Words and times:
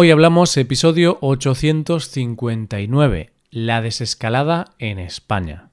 Hoy 0.00 0.12
hablamos 0.12 0.56
episodio 0.56 1.18
859, 1.22 3.32
la 3.50 3.82
desescalada 3.82 4.66
en 4.78 5.00
España. 5.00 5.70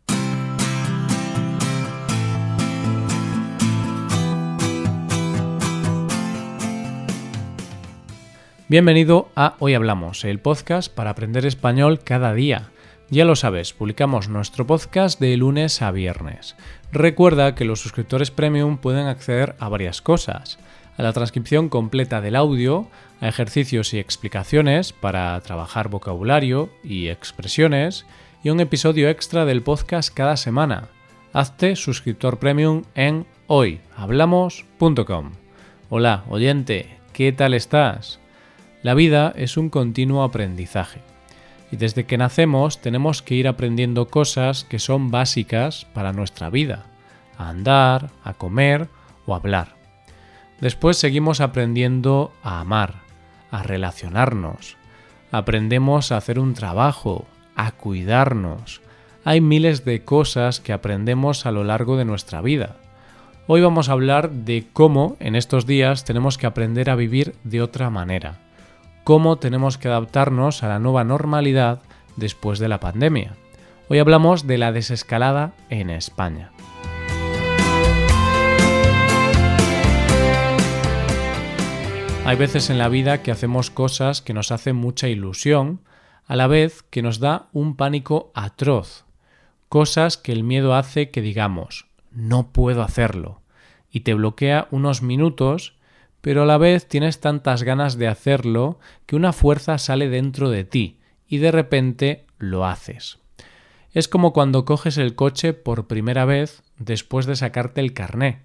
Bienvenido 8.68 9.30
a 9.36 9.54
Hoy 9.60 9.76
Hablamos, 9.76 10.26
el 10.26 10.40
podcast 10.40 10.92
para 10.92 11.12
aprender 11.12 11.46
español 11.46 12.00
cada 12.04 12.34
día. 12.34 12.72
Ya 13.12 13.26
lo 13.26 13.36
sabes, 13.36 13.74
publicamos 13.74 14.28
nuestro 14.28 14.66
podcast 14.66 15.20
de 15.20 15.38
lunes 15.38 15.84
a 15.84 15.92
viernes. 15.92 16.56
Recuerda 16.92 17.54
que 17.54 17.66
los 17.66 17.80
suscriptores 17.80 18.32
premium 18.32 18.80
pueden 18.80 19.06
acceder 19.06 19.56
a 19.60 19.70
varias 19.70 20.02
cosas 20.02 20.58
a 20.98 21.04
la 21.04 21.14
transcripción 21.14 21.70
completa 21.70 22.22
del 22.22 22.36
audio, 22.36 22.88
a 23.22 23.28
ejercicios 23.28 23.94
y 23.94 24.00
explicaciones 24.00 24.94
para 24.94 25.40
trabajar 25.42 25.90
vocabulario 25.90 26.70
y 26.84 27.08
expresiones, 27.08 28.06
y 28.44 28.50
un 28.50 28.60
episodio 28.60 29.10
extra 29.10 29.46
del 29.46 29.64
podcast 29.64 30.14
cada 30.14 30.38
semana. 30.38 30.90
Hazte 31.34 31.76
suscriptor 31.76 32.40
premium 32.40 32.84
en 32.94 33.26
hoyhablamos.com. 33.48 35.32
Hola, 35.90 36.24
oyente, 36.30 36.98
¿qué 37.12 37.32
tal 37.32 37.54
estás? 37.54 38.20
La 38.84 38.94
vida 38.94 39.34
es 39.36 39.58
un 39.58 39.70
continuo 39.70 40.24
aprendizaje. 40.24 41.02
Y 41.72 41.78
desde 41.78 42.06
que 42.06 42.18
nacemos 42.18 42.82
tenemos 42.82 43.22
que 43.22 43.36
ir 43.36 43.48
aprendiendo 43.48 44.08
cosas 44.08 44.64
que 44.64 44.80
son 44.80 45.10
básicas 45.10 45.86
para 45.94 46.14
nuestra 46.14 46.50
vida. 46.50 46.86
A 47.38 47.50
andar, 47.50 48.12
a 48.24 48.34
comer 48.36 48.88
o 49.26 49.34
a 49.34 49.38
hablar. 49.38 49.75
Después 50.66 50.98
seguimos 50.98 51.42
aprendiendo 51.42 52.34
a 52.42 52.60
amar, 52.60 53.04
a 53.52 53.62
relacionarnos. 53.62 54.78
Aprendemos 55.32 56.12
a 56.12 56.18
hacer 56.18 56.40
un 56.40 56.56
trabajo, 56.56 57.28
a 57.56 57.74
cuidarnos. 57.74 58.82
Hay 59.24 59.42
miles 59.42 59.86
de 59.86 60.04
cosas 60.04 60.60
que 60.60 60.74
aprendemos 60.74 61.46
a 61.46 61.52
lo 61.52 61.64
largo 61.64 61.98
de 61.98 62.06
nuestra 62.06 62.42
vida. 62.42 62.78
Hoy 63.46 63.62
vamos 63.62 63.90
a 63.90 63.92
hablar 63.92 64.32
de 64.32 64.66
cómo 64.74 65.18
en 65.20 65.36
estos 65.36 65.68
días 65.68 66.04
tenemos 66.04 66.40
que 66.40 66.48
aprender 66.48 66.90
a 66.90 66.96
vivir 66.96 67.36
de 67.44 67.62
otra 67.62 67.92
manera. 67.92 68.40
Cómo 69.04 69.36
tenemos 69.36 69.78
que 69.78 69.90
adaptarnos 69.90 70.64
a 70.64 70.68
la 70.68 70.80
nueva 70.80 71.04
normalidad 71.04 71.84
después 72.16 72.58
de 72.58 72.70
la 72.70 72.80
pandemia. 72.80 73.36
Hoy 73.88 74.00
hablamos 74.00 74.48
de 74.48 74.58
la 74.58 74.72
desescalada 74.72 75.54
en 75.70 75.92
España. 75.92 76.55
Hay 82.26 82.38
veces 82.38 82.72
en 82.72 82.80
la 82.80 82.90
vida 82.90 83.22
que 83.22 83.30
hacemos 83.30 83.70
cosas 83.70 84.24
que 84.24 84.34
nos 84.34 84.52
hacen 84.52 84.76
mucha 84.76 85.08
ilusión, 85.08 85.82
a 86.26 86.36
la 86.36 86.48
vez 86.48 86.82
que 86.82 87.04
nos 87.04 87.20
da 87.20 87.50
un 87.54 87.76
pánico 87.76 88.32
atroz. 88.34 89.06
Cosas 89.70 90.18
que 90.18 90.32
el 90.32 90.44
miedo 90.44 90.74
hace 90.74 91.12
que 91.12 91.22
digamos, 91.22 91.86
no 92.10 92.52
puedo 92.52 92.82
hacerlo, 92.82 93.42
y 93.92 94.00
te 94.00 94.16
bloquea 94.16 94.68
unos 94.72 95.04
minutos, 95.04 95.76
pero 96.22 96.42
a 96.42 96.46
la 96.48 96.58
vez 96.58 96.88
tienes 96.88 97.20
tantas 97.20 97.62
ganas 97.62 97.96
de 97.96 98.08
hacerlo 98.08 98.80
que 99.06 99.16
una 99.16 99.32
fuerza 99.32 99.78
sale 99.78 100.10
dentro 100.10 100.50
de 100.50 100.64
ti 100.64 100.98
y 101.28 101.38
de 101.38 101.52
repente 101.52 102.26
lo 102.40 102.66
haces. 102.66 103.20
Es 103.92 104.08
como 104.08 104.34
cuando 104.34 104.66
coges 104.66 104.98
el 104.98 105.14
coche 105.14 105.54
por 105.54 105.86
primera 105.86 106.26
vez 106.26 106.64
después 106.80 107.28
de 107.28 107.36
sacarte 107.36 107.82
el 107.82 107.94
carné, 107.94 108.42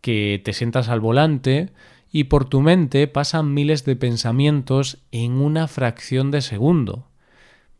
que 0.00 0.40
te 0.42 0.54
sientas 0.54 0.88
al 0.88 1.00
volante 1.00 1.72
y 2.12 2.24
por 2.24 2.44
tu 2.44 2.60
mente 2.60 3.08
pasan 3.08 3.54
miles 3.54 3.86
de 3.86 3.96
pensamientos 3.96 4.98
en 5.10 5.32
una 5.32 5.66
fracción 5.66 6.30
de 6.30 6.42
segundo. 6.42 7.08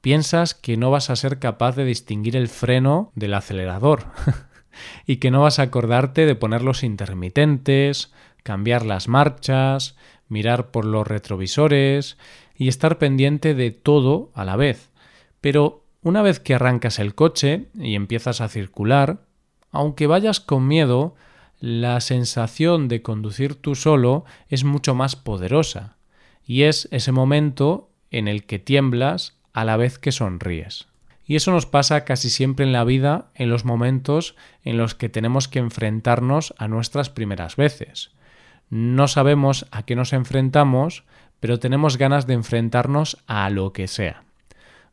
Piensas 0.01 0.55
que 0.55 0.79
no 0.79 0.91
vas 0.91 1.11
a 1.11 1.17
ser 1.17 1.39
capaz 1.39 1.77
de 1.77 1.85
distinguir 1.85 2.35
el 2.35 2.49
freno 2.49 3.13
del 3.15 3.35
acelerador 3.35 4.07
y 5.07 5.17
que 5.17 5.31
no 5.31 5.43
vas 5.43 5.59
a 5.59 5.65
acordarte 5.65 6.25
de 6.25 6.35
poner 6.35 6.63
los 6.63 6.83
intermitentes, 6.83 8.11
cambiar 8.43 8.87
las 8.87 9.07
marchas, 9.07 9.97
mirar 10.29 10.71
por 10.71 10.87
los 10.87 11.07
retrovisores 11.07 12.17
y 12.57 12.69
estar 12.69 12.97
pendiente 12.97 13.55
de 13.55 13.71
todo 13.71 14.31
a 14.35 14.47
la 14.47 14.57
vez. 14.57 14.91
Pero 15.43 15.85
una 16.01 16.23
vez 16.23 16.41
que 16.41 16.55
arrancas 16.55 16.99
el 16.99 17.15
coche 17.15 17.69
y 17.75 17.95
empiezas 17.97 18.41
a 18.41 18.49
circular, 18.49 19.21
aunque 19.71 20.07
vayas 20.07 20.41
con 20.41 20.67
miedo, 20.67 21.15
la 21.63 22.01
sensación 22.01 22.89
de 22.89 23.03
conducir 23.03 23.55
tú 23.55 23.77
solo 23.77 24.25
es 24.49 24.65
mucho 24.65 24.97
más 24.97 25.15
poderosa 25.15 25.97
y 26.45 26.63
es 26.63 26.89
ese 26.91 27.13
momento 27.13 27.89
en 28.11 28.27
el 28.27 28.47
que 28.47 28.59
tiemblas 28.59 29.39
a 29.53 29.65
la 29.65 29.77
vez 29.77 29.97
que 29.97 30.11
sonríes. 30.11 30.89
Y 31.25 31.37
eso 31.37 31.53
nos 31.53 31.67
pasa 31.67 32.05
casi 32.05 32.31
siempre 32.31 32.67
en 32.67 32.73
la 32.73 32.83
vida 32.83 33.31
en 33.37 33.49
los 33.49 33.65
momentos 33.65 34.35
en 34.65 34.77
los 34.77 34.97
que 34.97 35.09
tenemos 35.09 35.47
que 35.47 35.61
enfrentarnos 35.61 36.53
a 36.59 36.67
nuestras 36.67 37.11
primeras 37.11 37.55
veces. 37.55 38.11
No 38.69 39.07
sabemos 39.07 39.69
a 39.71 39.85
qué 39.85 39.95
nos 39.95 40.13
enfrentamos, 40.13 41.05
pero 41.39 41.61
tenemos 41.61 41.97
ganas 41.97 42.27
de 42.27 42.35
enfrentarnos 42.35 43.23
a 43.29 43.49
lo 43.51 43.73
que 43.73 43.87
sea. 43.87 44.25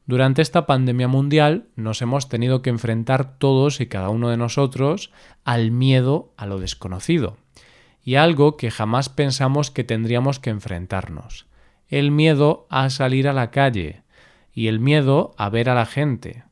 Durante 0.09 0.42
esta 0.42 0.66
pandemia 0.66 1.08
mundial 1.08 1.68
nos 1.75 2.02
hemos 2.02 2.30
tenido 2.30 2.64
que 2.64 2.72
enfrentar 2.72 3.38
todos 3.38 3.80
y 3.80 3.86
cada 3.86 4.09
uno 4.09 4.30
de 4.30 4.38
nosotros 4.38 5.12
al 5.44 5.70
miedo 5.70 6.34
a 6.36 6.47
lo 6.47 6.58
desconocido 6.58 7.38
y 8.03 8.16
algo 8.16 8.58
que 8.58 8.72
jamás 8.72 9.09
pensamos 9.09 9.70
que 9.70 9.84
tendríamos 9.84 10.40
que 10.40 10.50
enfrentarnos. 10.50 11.46
El 11.90 12.09
miedo 12.09 12.66
a 12.72 12.90
salir 12.90 13.28
a 13.28 13.34
la 13.34 13.52
calle 13.52 14.02
y 14.52 14.66
el 14.66 14.80
miedo 14.80 15.36
a 15.38 15.47
ver 15.50 15.70
a 15.70 15.75
la 15.75 15.86
gente. 15.86 16.44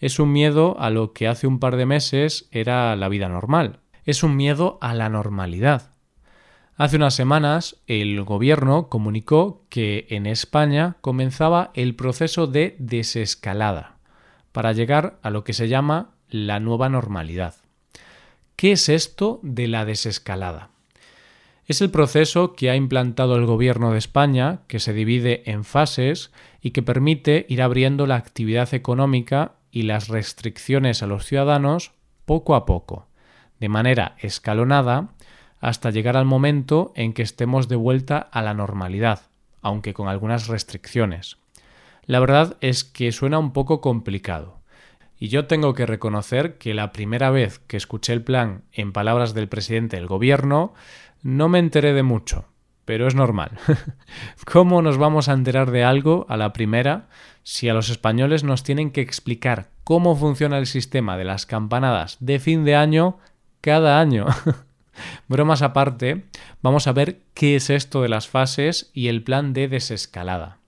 Es 0.00 0.18
un 0.18 0.32
miedo 0.32 0.74
a 0.80 0.90
lo 0.90 1.12
que 1.12 1.28
hace 1.28 1.46
un 1.46 1.60
par 1.60 1.76
de 1.76 1.86
meses 1.86 2.48
era 2.50 2.96
la 2.96 3.08
vida 3.08 3.28
normal. 3.28 3.78
Es 4.04 4.24
un 4.24 4.34
miedo 4.34 4.76
a 4.80 4.92
la 4.92 5.08
normalidad. 5.08 5.93
Hace 6.76 6.96
unas 6.96 7.14
semanas 7.14 7.76
el 7.86 8.20
gobierno 8.24 8.88
comunicó 8.88 9.62
que 9.68 10.08
en 10.10 10.26
España 10.26 10.96
comenzaba 11.00 11.70
el 11.74 11.94
proceso 11.94 12.48
de 12.48 12.74
desescalada 12.80 13.98
para 14.50 14.72
llegar 14.72 15.18
a 15.22 15.30
lo 15.30 15.44
que 15.44 15.52
se 15.52 15.68
llama 15.68 16.10
la 16.28 16.58
nueva 16.58 16.88
normalidad. 16.88 17.54
¿Qué 18.56 18.72
es 18.72 18.88
esto 18.88 19.38
de 19.44 19.68
la 19.68 19.84
desescalada? 19.84 20.70
Es 21.66 21.80
el 21.80 21.90
proceso 21.90 22.54
que 22.54 22.70
ha 22.70 22.76
implantado 22.76 23.36
el 23.36 23.46
Gobierno 23.46 23.92
de 23.92 23.98
España, 23.98 24.60
que 24.66 24.80
se 24.80 24.92
divide 24.92 25.48
en 25.48 25.64
fases 25.64 26.32
y 26.60 26.72
que 26.72 26.82
permite 26.82 27.46
ir 27.48 27.62
abriendo 27.62 28.06
la 28.08 28.16
actividad 28.16 28.74
económica 28.74 29.52
y 29.70 29.82
las 29.82 30.08
restricciones 30.08 31.04
a 31.04 31.06
los 31.06 31.24
ciudadanos 31.24 31.92
poco 32.26 32.56
a 32.56 32.66
poco, 32.66 33.06
de 33.60 33.68
manera 33.68 34.16
escalonada 34.18 35.13
hasta 35.64 35.88
llegar 35.88 36.18
al 36.18 36.26
momento 36.26 36.92
en 36.94 37.14
que 37.14 37.22
estemos 37.22 37.68
de 37.68 37.76
vuelta 37.76 38.18
a 38.18 38.42
la 38.42 38.52
normalidad, 38.52 39.22
aunque 39.62 39.94
con 39.94 40.08
algunas 40.08 40.46
restricciones. 40.46 41.38
La 42.04 42.20
verdad 42.20 42.58
es 42.60 42.84
que 42.84 43.12
suena 43.12 43.38
un 43.38 43.54
poco 43.54 43.80
complicado. 43.80 44.60
Y 45.18 45.28
yo 45.28 45.46
tengo 45.46 45.72
que 45.72 45.86
reconocer 45.86 46.58
que 46.58 46.74
la 46.74 46.92
primera 46.92 47.30
vez 47.30 47.60
que 47.60 47.78
escuché 47.78 48.12
el 48.12 48.22
plan 48.22 48.64
en 48.72 48.92
palabras 48.92 49.32
del 49.32 49.48
presidente 49.48 49.96
del 49.96 50.06
gobierno 50.06 50.74
no 51.22 51.48
me 51.48 51.60
enteré 51.60 51.94
de 51.94 52.02
mucho, 52.02 52.44
pero 52.84 53.06
es 53.06 53.14
normal. 53.14 53.52
¿Cómo 54.44 54.82
nos 54.82 54.98
vamos 54.98 55.30
a 55.30 55.32
enterar 55.32 55.70
de 55.70 55.82
algo 55.82 56.26
a 56.28 56.36
la 56.36 56.52
primera 56.52 57.08
si 57.42 57.70
a 57.70 57.74
los 57.74 57.88
españoles 57.88 58.44
nos 58.44 58.64
tienen 58.64 58.90
que 58.90 59.00
explicar 59.00 59.70
cómo 59.82 60.14
funciona 60.14 60.58
el 60.58 60.66
sistema 60.66 61.16
de 61.16 61.24
las 61.24 61.46
campanadas 61.46 62.18
de 62.20 62.38
fin 62.38 62.66
de 62.66 62.76
año 62.76 63.16
cada 63.62 63.98
año? 63.98 64.26
Bromas 65.28 65.62
aparte, 65.62 66.24
vamos 66.62 66.86
a 66.86 66.92
ver 66.92 67.20
qué 67.34 67.56
es 67.56 67.70
esto 67.70 68.02
de 68.02 68.08
las 68.08 68.28
fases 68.28 68.90
y 68.92 69.08
el 69.08 69.22
plan 69.22 69.52
de 69.52 69.68
desescalada. 69.68 70.58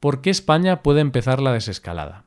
¿Por 0.00 0.20
qué 0.20 0.30
España 0.30 0.82
puede 0.82 1.00
empezar 1.00 1.40
la 1.40 1.52
desescalada? 1.52 2.24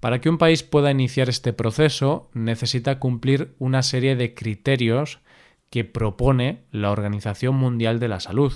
Para 0.00 0.20
que 0.20 0.30
un 0.30 0.38
país 0.38 0.62
pueda 0.62 0.90
iniciar 0.90 1.28
este 1.28 1.52
proceso 1.52 2.30
necesita 2.32 2.98
cumplir 2.98 3.54
una 3.58 3.82
serie 3.82 4.16
de 4.16 4.34
criterios 4.34 5.18
que 5.70 5.84
propone 5.84 6.62
la 6.72 6.90
Organización 6.90 7.54
Mundial 7.56 8.00
de 8.00 8.08
la 8.08 8.20
Salud. 8.20 8.52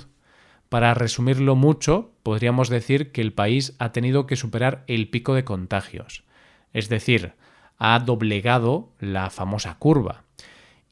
Para 0.69 0.95
resumirlo 0.95 1.55
mucho, 1.55 2.13
podríamos 2.23 2.69
decir 2.69 3.13
que 3.13 3.21
el 3.21 3.33
país 3.33 3.75
ha 3.79 3.93
tenido 3.93 4.27
que 4.27 4.37
superar 4.37 4.85
el 4.87 5.09
pico 5.09 5.35
de 5.35 5.45
contagios, 5.45 6.25
es 6.73 6.89
decir, 6.89 7.35
ha 7.79 7.99
doblegado 7.99 8.89
la 8.99 9.31
famosa 9.31 9.79
curva 9.79 10.25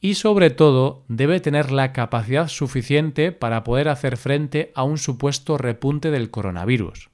y 0.05 0.15
sobre 0.15 0.51
todo 0.51 1.05
debe 1.07 1.39
tener 1.39 1.71
la 1.71 1.93
capacidad 1.93 2.49
suficiente 2.49 3.31
para 3.31 3.63
poder 3.63 3.89
hacer 3.89 4.17
frente 4.17 4.73
a 4.75 4.83
un 4.83 4.99
supuesto 4.99 5.57
repunte 5.57 6.11
del 6.11 6.29
coronavirus. 6.29 7.09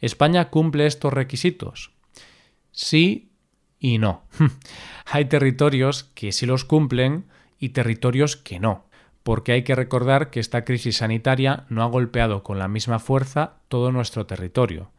¿España 0.00 0.48
cumple 0.48 0.86
estos 0.86 1.12
requisitos? 1.12 1.90
Sí 2.70 3.32
y 3.80 3.98
no. 3.98 4.22
Hay 5.06 5.24
territorios 5.24 6.04
que 6.14 6.30
sí 6.30 6.46
los 6.46 6.64
cumplen 6.64 7.24
y 7.58 7.70
territorios 7.70 8.36
que 8.36 8.60
no. 8.60 8.86
porque 9.24 9.52
hay 9.52 9.62
que 9.62 9.74
recordar 9.74 10.28
que 10.28 10.38
esta 10.38 10.66
crisis 10.66 10.98
sanitaria 10.98 11.64
no 11.70 11.82
ha 11.82 11.86
golpeado 11.86 12.42
con 12.42 12.58
la 12.58 12.68
misma 12.68 12.98
fuerza 12.98 13.54
todo 13.68 13.90
nuestro 13.90 14.26
territorio, 14.26 14.90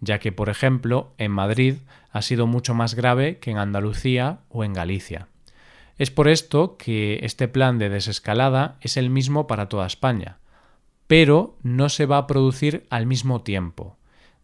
ya 0.00 0.18
que, 0.18 0.32
por 0.32 0.50
ejemplo, 0.50 1.14
en 1.16 1.32
Madrid 1.32 1.76
ha 2.10 2.20
sido 2.20 2.46
mucho 2.46 2.74
más 2.74 2.94
grave 2.94 3.38
que 3.38 3.50
en 3.50 3.56
Andalucía 3.56 4.40
o 4.50 4.64
en 4.64 4.74
Galicia. 4.74 5.29
Es 6.00 6.10
por 6.10 6.28
esto 6.28 6.78
que 6.78 7.20
este 7.24 7.46
plan 7.46 7.76
de 7.76 7.90
desescalada 7.90 8.78
es 8.80 8.96
el 8.96 9.10
mismo 9.10 9.46
para 9.46 9.68
toda 9.68 9.86
España, 9.86 10.38
pero 11.06 11.58
no 11.62 11.90
se 11.90 12.06
va 12.06 12.16
a 12.16 12.26
producir 12.26 12.86
al 12.88 13.04
mismo 13.04 13.42
tiempo. 13.42 13.98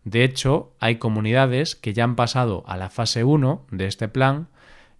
De 0.04 0.22
hecho, 0.22 0.74
hay 0.80 0.96
comunidades 0.96 1.74
que 1.74 1.94
ya 1.94 2.04
han 2.04 2.14
pasado 2.14 2.62
a 2.66 2.76
la 2.76 2.90
fase 2.90 3.24
1 3.24 3.68
de 3.70 3.86
este 3.86 4.06
plan 4.06 4.48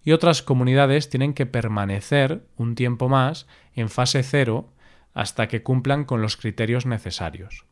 y 0.03 0.13
otras 0.13 0.41
comunidades 0.41 1.11
tienen 1.11 1.35
que 1.35 1.45
permanecer 1.45 2.41
un 2.55 2.73
tiempo 2.73 3.07
más 3.07 3.45
en 3.75 3.87
fase 3.87 4.23
0 4.23 4.67
hasta 5.13 5.47
que 5.47 5.61
cumplan 5.61 6.05
con 6.05 6.23
los 6.23 6.37
criterios 6.37 6.87
necesarios. 6.87 7.65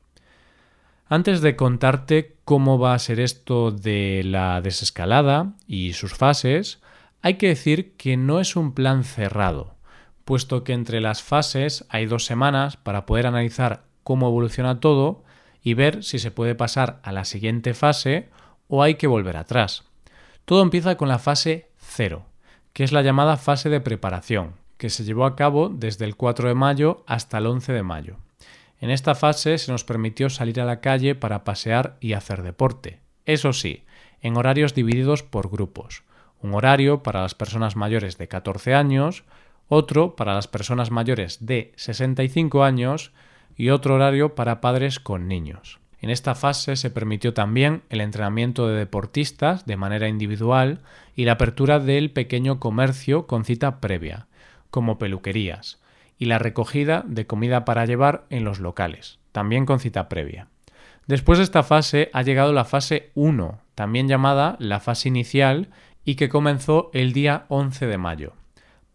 Antes 1.08 1.42
de 1.42 1.56
contarte 1.56 2.36
cómo 2.46 2.78
va 2.78 2.94
a 2.94 3.00
ser 3.00 3.20
esto 3.20 3.72
de 3.72 4.22
la 4.24 4.62
desescalada 4.62 5.54
y 5.66 5.94
sus 5.94 6.14
fases, 6.14 6.84
hay 7.26 7.34
que 7.34 7.48
decir 7.48 7.96
que 7.98 8.18
no 8.18 8.40
es 8.40 8.56
un 8.56 8.74
plan 8.74 9.04
cerrado 9.04 9.76
puesto 10.26 10.64
que 10.64 10.74
entre 10.74 11.00
las 11.00 11.24
fases 11.24 11.86
hay 11.90 12.08
dos 12.08 12.26
semanas 12.26 12.76
para 12.78 13.06
poder 13.06 13.28
analizar 13.28 13.84
cómo 14.04 14.28
evoluciona 14.28 14.80
todo 14.80 15.24
y 15.62 15.76
ver 15.76 16.04
si 16.04 16.20
se 16.20 16.32
puede 16.32 16.56
pasar 16.56 17.00
a 17.04 17.12
la 17.12 17.26
siguiente 17.26 17.74
fase 17.74 18.30
o 18.68 18.84
hay 18.84 18.96
que 18.96 19.08
volver 19.08 19.38
atrás. 19.38 19.86
Todo 20.44 20.62
empieza 20.62 20.98
con 20.98 21.08
la 21.08 21.20
fase 21.20 21.70
0, 21.78 22.26
que 22.74 22.84
es 22.84 22.92
la 22.92 23.04
llamada 23.04 23.38
fase 23.38 23.70
de 23.70 23.82
preparación, 23.82 24.54
que 24.78 24.90
se 24.90 25.04
llevó 25.04 25.26
a 25.26 25.36
cabo 25.36 25.70
desde 25.70 26.06
el 26.06 26.16
4 26.16 26.50
de 26.50 26.56
mayo 26.56 27.04
hasta 27.08 27.38
el 27.38 27.46
11 27.46 27.74
de 27.74 27.84
mayo. 27.84 28.18
En 28.80 28.90
esta 28.90 29.16
fase 29.16 29.58
se 29.58 29.72
nos 29.72 29.84
permitió 29.84 30.30
salir 30.30 30.60
a 30.60 30.66
la 30.66 30.82
calle 30.82 31.16
para 31.16 31.44
pasear 31.44 31.98
y 32.00 32.14
hacer 32.14 32.44
deporte. 32.44 33.00
Eso 33.26 33.54
sí, 33.54 33.86
en 34.22 34.38
horarios 34.38 34.76
divididos 34.76 35.24
por 35.24 35.50
grupos. 35.50 36.04
Un 36.42 36.54
horario 36.54 37.04
para 37.04 37.22
las 37.22 37.36
personas 37.36 37.76
mayores 37.76 38.18
de 38.18 38.28
14 38.28 38.74
años, 38.74 39.24
otro 39.68 40.16
para 40.16 40.34
las 40.34 40.48
personas 40.48 40.92
mayores 40.92 41.46
de 41.46 41.72
65 41.76 42.64
años 42.64 43.12
y 43.56 43.70
otro 43.70 43.96
horario 43.96 44.36
para 44.36 44.62
padres 44.62 45.00
con 45.00 45.28
niños. 45.28 45.80
En 46.02 46.10
esta 46.10 46.36
fase 46.36 46.76
se 46.76 46.92
permitió 46.92 47.34
también 47.34 47.82
el 47.90 48.02
entrenamiento 48.02 48.68
de 48.68 48.78
deportistas 48.78 49.66
de 49.66 49.78
manera 49.78 50.08
individual 50.08 50.82
y 51.16 51.26
la 51.26 51.34
apertura 51.34 51.80
del 51.80 52.12
pequeño 52.12 52.60
comercio 52.60 53.26
con 53.26 53.44
cita 53.44 53.80
previa, 53.80 54.28
como 54.70 55.00
peluquerías, 55.00 55.80
y 56.20 56.26
la 56.26 56.38
recogida 56.38 57.04
de 57.08 57.26
comida 57.26 57.66
para 57.66 57.86
llevar 57.86 58.26
en 58.30 58.44
los 58.44 58.60
locales, 58.60 59.20
también 59.32 59.66
con 59.66 59.80
cita 59.80 60.08
previa. 60.08 60.48
Después 61.08 61.40
de 61.40 61.44
esta 61.44 61.64
fase 61.64 62.10
ha 62.14 62.22
llegado 62.22 62.54
la 62.54 62.66
fase 62.66 63.12
1, 63.16 63.60
también 63.74 64.08
llamada 64.08 64.58
la 64.60 64.80
fase 64.80 65.08
inicial, 65.08 65.70
y 66.06 66.16
que 66.16 66.30
comenzó 66.30 66.92
el 66.94 67.12
día 67.12 67.46
11 67.50 67.88
de 67.88 67.98
mayo. 67.98 68.34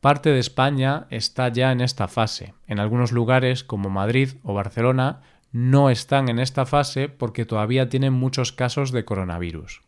Parte 0.01 0.31
de 0.31 0.39
España 0.39 1.07
está 1.11 1.49
ya 1.49 1.73
en 1.73 1.83
esta 1.83 2.09
fase. 2.09 2.55
En 2.67 2.81
algunos 2.81 3.13
lugares, 3.13 3.65
como 3.65 3.91
Madrid 3.91 4.31
o 4.43 4.55
Barcelona, 4.55 5.21
no 5.53 5.91
están 5.91 6.29
en 6.29 6.39
esta 6.39 6.65
fase 6.65 7.09
porque 7.09 7.45
todavía 7.45 7.89
tienen 7.89 8.13
muchos 8.13 8.53
casos 8.53 8.93
de 8.93 9.05
coronavirus. 9.05 9.83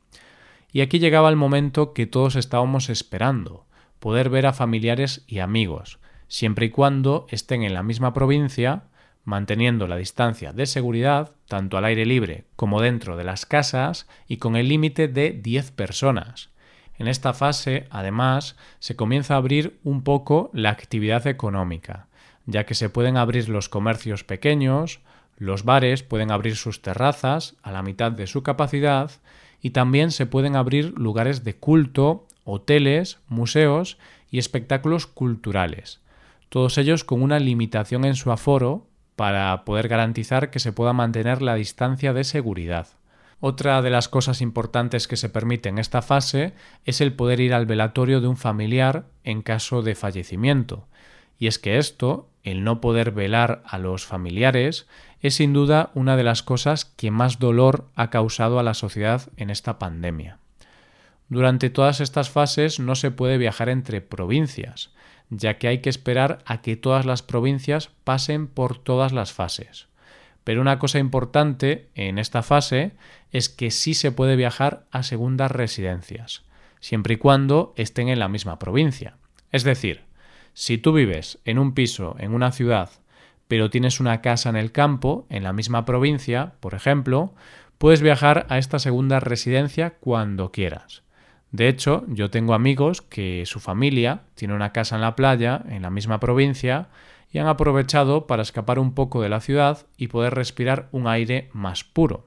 Y 0.73 0.81
aquí 0.81 0.99
llegaba 0.99 1.31
el 1.31 1.37
momento 1.37 1.93
que 1.93 2.07
todos 2.07 2.37
estábamos 2.37 2.91
esperando, 2.91 3.65
poder 4.01 4.29
ver 4.29 4.47
a 4.47 4.53
familiares 4.53 5.25
y 5.27 5.39
amigos, 5.39 5.99
siempre 6.29 6.67
y 6.67 6.71
cuando 6.71 7.27
estén 7.31 7.63
en 7.63 7.75
la 7.75 7.83
misma 7.83 8.13
provincia, 8.13 8.85
manteniendo 9.25 9.87
la 9.87 9.97
distancia 9.97 10.53
de 10.53 10.67
seguridad, 10.67 11.33
tanto 11.47 11.77
al 11.77 11.85
aire 11.85 12.05
libre 12.05 12.45
como 12.57 12.81
dentro 12.81 13.17
de 13.17 13.25
las 13.25 13.47
casas, 13.47 14.09
y 14.27 14.39
con 14.39 14.57
el 14.57 14.69
límite 14.69 15.09
de 15.09 15.31
10 15.31 15.71
personas. 15.71 16.51
En 16.99 17.09
esta 17.09 17.33
fase, 17.33 17.87
además, 17.91 18.57
se 18.79 18.97
comienza 18.97 19.35
a 19.35 19.39
abrir 19.39 19.79
un 19.83 20.03
poco 20.03 20.51
la 20.53 20.71
actividad 20.71 21.27
económica, 21.27 22.07
ya 22.47 22.65
que 22.65 22.75
se 22.75 22.91
pueden 22.91 23.17
abrir 23.17 23.49
los 23.49 23.69
comercios 23.69 24.25
pequeños, 24.25 25.01
los 25.37 25.65
bares 25.65 26.03
pueden 26.03 26.31
abrir 26.31 26.57
sus 26.57 26.83
terrazas 26.83 27.57
a 27.63 27.73
la 27.73 27.83
mitad 27.83 28.13
de 28.13 28.27
su 28.27 28.43
capacidad 28.43 29.11
y 29.61 29.71
también 29.71 30.11
se 30.11 30.27
pueden 30.27 30.57
abrir 30.57 30.93
lugares 30.97 31.45
de 31.45 31.57
culto, 31.57 32.27
hoteles, 32.45 33.19
museos 33.29 33.99
y 34.31 34.39
espectáculos 34.39 35.07
culturales, 35.07 36.01
todos 36.49 36.77
ellos 36.79 37.05
con 37.05 37.23
una 37.23 37.39
limitación 37.39 38.05
en 38.05 38.15
su 38.15 38.31
aforo 38.31 38.87
para 39.17 39.65
poder 39.65 39.89
garantizar 39.89 40.51
que 40.51 40.59
se 40.59 40.73
pueda 40.73 40.93
mantener 40.93 41.43
la 41.43 41.55
distancia 41.55 42.13
de 42.13 42.25
seguridad. 42.25 42.89
Otra 43.45 43.83
de 43.83 43.91
las 43.91 44.09
cosas 44.09 44.41
importantes 44.41 45.09
que 45.09 45.17
se 45.17 45.29
permite 45.29 45.69
en 45.69 45.81
esta 45.81 46.01
fase 46.01 46.53
es 46.85 47.01
el 47.01 47.13
poder 47.13 47.41
ir 47.41 47.55
al 47.55 47.67
velatorio 47.67 48.21
de 48.21 48.29
un 48.29 48.37
familiar 48.37 49.07
en 49.25 49.43
caso 49.43 49.83
de 49.83 49.97
fallecimiento. 49.97 50.87
Y 51.41 51.49
es 51.49 51.59
que 51.59 51.79
esto, 51.79 52.29
el 52.45 52.63
no 52.63 52.81
poder 52.81 53.11
velar 53.11 53.65
a 53.67 53.79
los 53.79 54.07
familiares, 54.07 54.87
es 55.23 55.35
sin 55.35 55.53
duda 55.53 55.91
una 55.95 56.17
de 56.17 56.23
las 56.23 56.45
cosas 56.45 56.85
que 56.85 57.11
más 57.11 57.41
dolor 57.41 57.89
ha 57.97 58.11
causado 58.11 58.61
a 58.61 58.63
la 58.63 58.75
sociedad 58.75 59.23
en 59.37 59.51
esta 59.51 59.77
pandemia. 59.77 60.39
Durante 61.29 61.69
todas 61.69 62.01
estas 62.01 62.31
fases 62.31 62.79
no 62.79 62.95
se 62.95 63.11
puede 63.11 63.39
viajar 63.39 63.69
entre 63.69 64.01
provincias, 64.01 64.93
ya 65.31 65.59
que 65.59 65.67
hay 65.67 65.79
que 65.79 65.91
esperar 65.91 66.45
a 66.47 66.63
que 66.63 66.77
todas 66.77 67.07
las 67.07 67.23
provincias 67.23 67.91
pasen 68.05 68.47
por 68.47 68.79
todas 68.79 69.11
las 69.11 69.33
fases. 69.33 69.89
Pero 70.45 70.61
una 70.61 70.79
cosa 70.79 70.99
importante 70.99 71.89
en 71.95 72.19
esta 72.19 72.43
fase 72.43 72.93
es 73.31 73.49
que 73.49 73.71
sí 73.71 73.95
se 73.95 74.13
puede 74.13 74.37
viajar 74.37 74.85
a 74.91 75.03
segundas 75.03 75.51
residencias, 75.51 76.45
siempre 76.81 77.15
y 77.15 77.17
cuando 77.17 77.73
estén 77.77 78.09
en 78.09 78.19
la 78.19 78.29
misma 78.29 78.59
provincia. 78.59 79.17
Es 79.51 79.65
decir, 79.65 80.03
si 80.55 80.79
tú 80.79 80.93
vives 80.93 81.39
en 81.45 81.59
un 81.59 81.75
piso 81.75 82.17
en 82.19 82.35
una 82.35 82.53
ciudad, 82.53 82.91
pero 83.49 83.71
tienes 83.71 84.01
una 84.01 84.21
casa 84.21 84.49
en 84.49 84.57
el 84.57 84.73
campo, 84.73 85.27
en 85.29 85.43
la 85.43 85.53
misma 85.53 85.85
provincia, 85.85 86.55
por 86.61 86.75
ejemplo, 86.75 87.35
puedes 87.79 88.01
viajar 88.01 88.47
a 88.49 88.59
esta 88.59 88.79
segunda 88.79 89.21
residencia 89.21 89.95
cuando 90.01 90.53
quieras. 90.53 91.03
De 91.51 91.69
hecho, 91.69 92.05
yo 92.09 92.31
tengo 92.31 92.55
amigos 92.55 93.03
que 93.03 93.45
su 93.45 93.61
familia 93.61 94.23
tiene 94.35 94.55
una 94.55 94.73
casa 94.73 94.95
en 94.95 95.03
la 95.03 95.17
playa, 95.17 95.63
en 95.69 95.83
la 95.83 95.91
misma 95.91 96.19
provincia, 96.19 96.89
y 97.33 97.39
han 97.39 97.49
aprovechado 97.49 98.27
para 98.27 98.43
escapar 98.43 98.79
un 98.79 98.95
poco 98.95 99.23
de 99.23 99.29
la 99.29 99.41
ciudad 99.41 99.87
y 99.97 100.09
poder 100.09 100.35
respirar 100.35 100.89
un 100.93 101.07
aire 101.07 101.49
más 101.53 101.83
puro. 101.83 102.27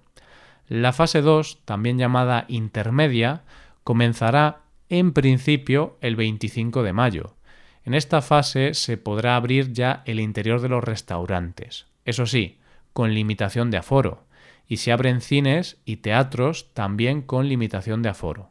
La 0.67 0.93
fase 0.93 1.21
2, 1.21 1.59
también 1.63 1.99
llamada 1.99 2.45
intermedia, 2.47 3.43
comenzará 3.83 4.61
en 4.89 5.13
principio 5.13 5.97
el 6.01 6.15
25 6.15 6.81
de 6.81 6.93
mayo. 6.93 7.35
En 7.83 7.93
esta 7.93 8.23
fase 8.23 8.73
se 8.73 8.97
podrá 8.97 9.35
abrir 9.35 9.71
ya 9.71 10.01
el 10.05 10.19
interior 10.19 10.59
de 10.59 10.69
los 10.69 10.83
restaurantes, 10.83 11.85
eso 12.03 12.25
sí, 12.25 12.57
con 12.93 13.13
limitación 13.13 13.69
de 13.69 13.77
aforo, 13.77 14.23
y 14.67 14.77
se 14.77 14.91
abren 14.91 15.21
cines 15.21 15.77
y 15.85 15.97
teatros 15.97 16.73
también 16.73 17.21
con 17.21 17.47
limitación 17.47 18.01
de 18.01 18.09
aforo. 18.09 18.49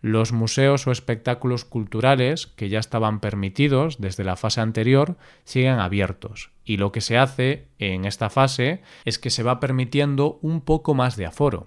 Los 0.00 0.32
museos 0.32 0.86
o 0.86 0.92
espectáculos 0.92 1.64
culturales, 1.64 2.46
que 2.46 2.68
ya 2.68 2.78
estaban 2.78 3.18
permitidos 3.18 4.00
desde 4.00 4.22
la 4.22 4.36
fase 4.36 4.60
anterior, 4.60 5.16
siguen 5.44 5.80
abiertos. 5.80 6.50
Y 6.64 6.76
lo 6.76 6.92
que 6.92 7.00
se 7.00 7.18
hace 7.18 7.66
en 7.78 8.04
esta 8.04 8.30
fase 8.30 8.82
es 9.04 9.18
que 9.18 9.30
se 9.30 9.42
va 9.42 9.58
permitiendo 9.58 10.38
un 10.40 10.60
poco 10.60 10.94
más 10.94 11.16
de 11.16 11.26
aforo. 11.26 11.66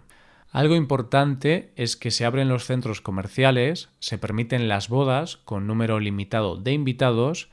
Algo 0.52 0.76
importante 0.76 1.72
es 1.76 1.96
que 1.98 2.12
se 2.12 2.26
abren 2.26 2.50
los 2.50 2.66
centros 2.66 3.02
comerciales, 3.02 3.90
se 4.00 4.18
permiten 4.18 4.68
las 4.68 4.90
bodas 4.90 5.38
con 5.38 5.68
número 5.68 6.00
limitado 6.00 6.58
de 6.58 6.74
invitados 6.74 7.50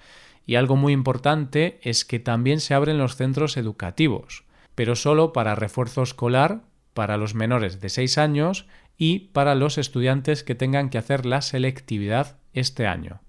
y 0.46 0.56
algo 0.56 0.76
muy 0.76 0.92
importante 0.92 1.78
es 1.82 2.04
que 2.04 2.18
también 2.18 2.58
se 2.60 2.74
abren 2.74 2.98
los 2.98 3.16
centros 3.16 3.56
educativos, 3.56 4.44
pero 4.74 4.96
solo 4.96 5.32
para 5.32 5.54
refuerzo 5.54 6.02
escolar 6.02 6.62
para 6.92 7.16
los 7.16 7.34
menores 7.34 7.80
de 7.80 7.88
6 7.88 8.18
años 8.18 8.66
y 8.98 9.20
para 9.30 9.54
los 9.54 9.78
estudiantes 9.78 10.42
que 10.42 10.56
tengan 10.56 10.90
que 10.90 10.98
hacer 10.98 11.24
la 11.24 11.40
selectividad 11.40 12.36
este 12.52 12.86
año, 12.86 13.20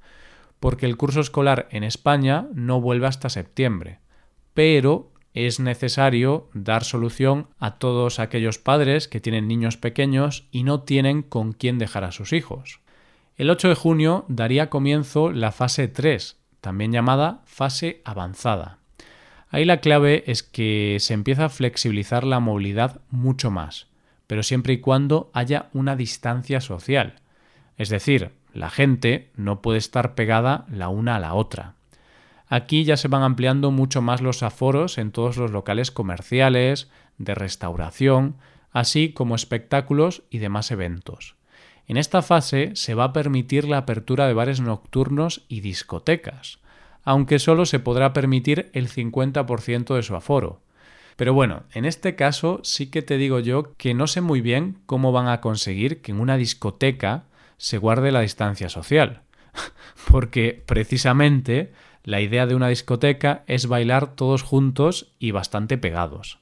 porque 0.59 0.88
el 0.88 0.97
curso 0.97 1.21
escolar 1.21 1.67
en 1.71 1.83
España 1.83 2.47
no 2.53 2.81
vuelve 2.81 3.05
hasta 3.05 3.29
septiembre, 3.29 3.99
pero 4.55 5.13
es 5.35 5.59
necesario 5.59 6.49
dar 6.53 6.83
solución 6.83 7.47
a 7.59 7.75
todos 7.75 8.19
aquellos 8.19 8.57
padres 8.57 9.07
que 9.07 9.21
tienen 9.21 9.47
niños 9.47 9.77
pequeños 9.77 10.47
y 10.51 10.63
no 10.63 10.81
tienen 10.81 11.21
con 11.21 11.53
quién 11.53 11.77
dejar 11.77 12.03
a 12.03 12.11
sus 12.11 12.33
hijos. 12.33 12.81
El 13.38 13.51
8 13.51 13.69
de 13.69 13.75
junio 13.75 14.25
daría 14.27 14.71
comienzo 14.71 15.31
la 15.31 15.51
fase 15.51 15.88
3, 15.88 16.38
también 16.61 16.91
llamada 16.91 17.41
fase 17.45 18.01
avanzada. 18.03 18.79
Ahí 19.49 19.65
la 19.65 19.81
clave 19.81 20.23
es 20.25 20.43
que 20.43 20.97
se 20.99 21.13
empieza 21.13 21.45
a 21.45 21.49
flexibilizar 21.49 22.23
la 22.23 22.39
movilidad 22.39 23.01
mucho 23.09 23.49
más 23.49 23.88
pero 24.29 24.43
siempre 24.43 24.74
y 24.74 24.77
cuando 24.77 25.31
haya 25.33 25.69
una 25.74 25.95
distancia 25.95 26.62
social. 26.62 27.15
Es 27.77 27.89
decir, 27.89 28.29
la 28.53 28.69
gente 28.69 29.31
no 29.36 29.63
puede 29.63 29.79
estar 29.79 30.13
pegada 30.13 30.67
la 30.69 30.89
una 30.89 31.15
a 31.15 31.19
la 31.19 31.33
otra. 31.33 31.74
Aquí 32.48 32.83
ya 32.83 32.95
se 32.95 33.07
van 33.07 33.24
ampliando 33.24 33.71
mucho 33.71 34.03
más 34.03 34.21
los 34.21 34.43
aforos 34.43 35.00
en 35.00 35.12
todos 35.12 35.38
los 35.38 35.50
locales 35.50 35.89
comerciales, 35.89 36.91
de 37.17 37.33
restauración, 37.33 38.36
así 38.71 39.13
como 39.13 39.33
espectáculos 39.33 40.21
y 40.29 40.38
demás 40.38 40.69
eventos. 40.69 41.36
En 41.88 41.98
esta 41.98 42.21
fase 42.21 42.75
se 42.75 42.93
va 42.93 43.05
a 43.05 43.13
permitir 43.13 43.67
la 43.67 43.79
apertura 43.79 44.27
de 44.27 44.36
bares 44.36 44.62
nocturnos 44.62 45.43
y 45.48 45.62
discotecas, 45.62 46.59
aunque 47.03 47.39
solo 47.39 47.65
se 47.65 47.79
podrá 47.79 48.13
permitir 48.13 48.69
el 48.74 48.89
50% 48.89 49.95
de 49.95 50.03
su 50.03 50.15
aforo. 50.15 50.62
Pero 51.19 51.33
bueno, 51.33 51.63
en 51.73 51.83
este 51.83 52.15
caso 52.15 52.61
sí 52.63 52.89
que 52.89 53.01
te 53.01 53.17
digo 53.17 53.41
yo 53.41 53.75
que 53.75 53.93
no 53.93 54.07
sé 54.07 54.21
muy 54.21 54.39
bien 54.39 54.77
cómo 54.85 55.11
van 55.11 55.27
a 55.27 55.41
conseguir 55.41 56.01
que 56.01 56.13
en 56.13 56.21
una 56.21 56.38
discoteca 56.38 57.25
se 57.57 57.77
guarde 57.77 58.13
la 58.13 58.21
distancia 58.21 58.69
social. 58.69 59.23
Porque 60.09 60.63
precisamente 60.65 61.73
la 62.05 62.21
idea 62.21 62.45
de 62.45 62.55
una 62.55 62.69
discoteca 62.69 63.43
es 63.47 63.67
bailar 63.67 64.15
todos 64.15 64.43
juntos 64.43 65.11
y 65.19 65.31
bastante 65.31 65.77
pegados. 65.77 66.39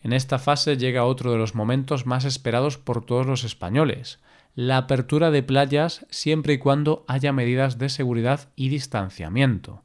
En 0.00 0.12
esta 0.12 0.40
fase 0.40 0.76
llega 0.76 1.04
otro 1.04 1.30
de 1.30 1.38
los 1.38 1.54
momentos 1.54 2.04
más 2.04 2.24
esperados 2.24 2.78
por 2.78 3.06
todos 3.06 3.24
los 3.24 3.44
españoles, 3.44 4.18
la 4.56 4.78
apertura 4.78 5.30
de 5.30 5.44
playas 5.44 6.06
siempre 6.10 6.54
y 6.54 6.58
cuando 6.58 7.04
haya 7.06 7.32
medidas 7.32 7.78
de 7.78 7.88
seguridad 7.88 8.48
y 8.56 8.68
distanciamiento. 8.68 9.84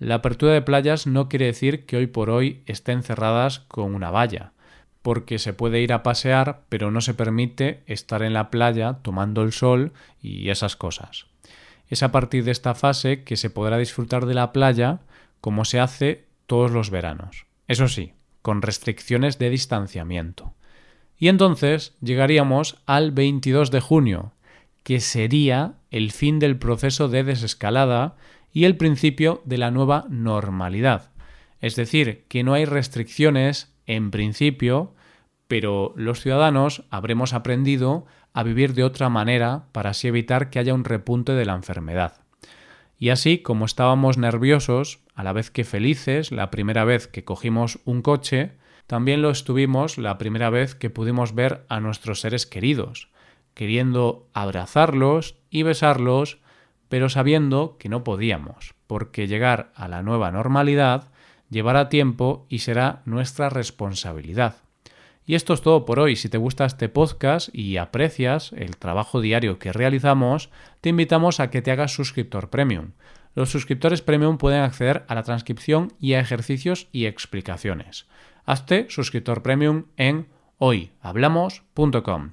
La 0.00 0.16
apertura 0.16 0.54
de 0.54 0.62
playas 0.62 1.06
no 1.06 1.28
quiere 1.28 1.44
decir 1.44 1.84
que 1.84 1.98
hoy 1.98 2.06
por 2.06 2.30
hoy 2.30 2.62
estén 2.64 3.02
cerradas 3.02 3.60
con 3.60 3.94
una 3.94 4.10
valla, 4.10 4.54
porque 5.02 5.38
se 5.38 5.52
puede 5.52 5.82
ir 5.82 5.92
a 5.92 6.02
pasear, 6.02 6.62
pero 6.70 6.90
no 6.90 7.02
se 7.02 7.12
permite 7.12 7.82
estar 7.86 8.22
en 8.22 8.32
la 8.32 8.48
playa 8.50 8.94
tomando 9.02 9.42
el 9.42 9.52
sol 9.52 9.92
y 10.22 10.48
esas 10.48 10.74
cosas. 10.74 11.26
Es 11.86 12.02
a 12.02 12.12
partir 12.12 12.44
de 12.44 12.50
esta 12.50 12.74
fase 12.74 13.24
que 13.24 13.36
se 13.36 13.50
podrá 13.50 13.76
disfrutar 13.76 14.24
de 14.24 14.32
la 14.32 14.52
playa 14.52 15.00
como 15.42 15.66
se 15.66 15.80
hace 15.80 16.24
todos 16.46 16.70
los 16.70 16.88
veranos. 16.88 17.44
Eso 17.68 17.86
sí, 17.86 18.14
con 18.40 18.62
restricciones 18.62 19.38
de 19.38 19.50
distanciamiento. 19.50 20.54
Y 21.18 21.28
entonces 21.28 21.94
llegaríamos 22.00 22.78
al 22.86 23.10
22 23.10 23.70
de 23.70 23.80
junio, 23.80 24.32
que 24.82 25.00
sería 25.00 25.74
el 25.90 26.10
fin 26.10 26.38
del 26.38 26.56
proceso 26.56 27.08
de 27.08 27.22
desescalada 27.22 28.16
y 28.52 28.64
el 28.64 28.76
principio 28.76 29.42
de 29.44 29.58
la 29.58 29.70
nueva 29.70 30.06
normalidad. 30.08 31.10
Es 31.60 31.76
decir, 31.76 32.24
que 32.28 32.42
no 32.42 32.54
hay 32.54 32.64
restricciones 32.64 33.74
en 33.86 34.10
principio, 34.10 34.94
pero 35.48 35.92
los 35.96 36.20
ciudadanos 36.20 36.84
habremos 36.90 37.32
aprendido 37.32 38.06
a 38.32 38.42
vivir 38.42 38.74
de 38.74 38.84
otra 38.84 39.08
manera 39.08 39.64
para 39.72 39.90
así 39.90 40.08
evitar 40.08 40.50
que 40.50 40.58
haya 40.58 40.74
un 40.74 40.84
repunte 40.84 41.32
de 41.32 41.44
la 41.44 41.54
enfermedad. 41.54 42.20
Y 42.98 43.08
así 43.08 43.38
como 43.38 43.64
estábamos 43.64 44.18
nerviosos, 44.18 45.00
a 45.14 45.24
la 45.24 45.32
vez 45.32 45.50
que 45.50 45.64
felices, 45.64 46.32
la 46.32 46.50
primera 46.50 46.84
vez 46.84 47.08
que 47.08 47.24
cogimos 47.24 47.80
un 47.84 48.02
coche, 48.02 48.52
también 48.86 49.22
lo 49.22 49.30
estuvimos 49.30 49.98
la 49.98 50.18
primera 50.18 50.50
vez 50.50 50.74
que 50.74 50.90
pudimos 50.90 51.34
ver 51.34 51.64
a 51.68 51.80
nuestros 51.80 52.20
seres 52.20 52.46
queridos, 52.46 53.08
queriendo 53.54 54.28
abrazarlos 54.32 55.36
y 55.48 55.62
besarlos, 55.62 56.38
pero 56.90 57.08
sabiendo 57.08 57.76
que 57.78 57.88
no 57.88 58.04
podíamos, 58.04 58.74
porque 58.88 59.28
llegar 59.28 59.70
a 59.76 59.88
la 59.88 60.02
nueva 60.02 60.32
normalidad 60.32 61.08
llevará 61.48 61.88
tiempo 61.88 62.46
y 62.48 62.58
será 62.58 63.00
nuestra 63.06 63.48
responsabilidad. 63.48 64.56
Y 65.24 65.36
esto 65.36 65.54
es 65.54 65.62
todo 65.62 65.84
por 65.84 66.00
hoy. 66.00 66.16
Si 66.16 66.28
te 66.28 66.36
gusta 66.36 66.64
este 66.64 66.88
podcast 66.88 67.48
y 67.54 67.76
aprecias 67.76 68.52
el 68.52 68.76
trabajo 68.76 69.20
diario 69.20 69.60
que 69.60 69.72
realizamos, 69.72 70.50
te 70.80 70.88
invitamos 70.88 71.38
a 71.38 71.48
que 71.50 71.62
te 71.62 71.70
hagas 71.70 71.94
suscriptor 71.94 72.50
premium. 72.50 72.90
Los 73.36 73.50
suscriptores 73.50 74.02
premium 74.02 74.36
pueden 74.36 74.62
acceder 74.62 75.04
a 75.06 75.14
la 75.14 75.22
transcripción 75.22 75.92
y 76.00 76.14
a 76.14 76.20
ejercicios 76.20 76.88
y 76.90 77.06
explicaciones. 77.06 78.08
Hazte 78.44 78.86
suscriptor 78.90 79.44
premium 79.44 79.84
en 79.96 80.26
hoyhablamos.com. 80.58 82.32